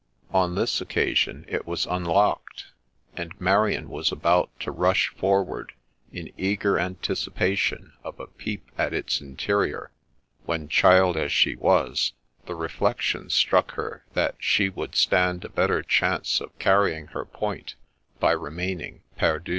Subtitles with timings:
[0.31, 2.71] On this occasion it was unlocked,
[3.15, 5.73] and Marian was about to rush forward
[6.11, 9.91] in eager antici pation of a peep at its interior,
[10.45, 12.13] when, child as she was,
[12.47, 17.75] the reflection struck her that she would stand a better chance of carrying her point
[18.19, 19.49] by remaining perdue.